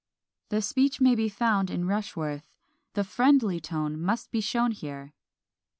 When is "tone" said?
3.59-4.01